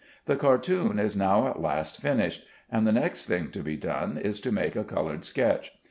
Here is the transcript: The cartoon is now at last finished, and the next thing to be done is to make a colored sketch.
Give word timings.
The 0.25 0.35
cartoon 0.35 0.97
is 0.97 1.15
now 1.15 1.47
at 1.47 1.61
last 1.61 2.01
finished, 2.01 2.43
and 2.71 2.87
the 2.87 2.91
next 2.91 3.27
thing 3.27 3.51
to 3.51 3.59
be 3.61 3.77
done 3.77 4.17
is 4.17 4.41
to 4.41 4.51
make 4.51 4.75
a 4.75 4.83
colored 4.83 5.23
sketch. 5.25 5.73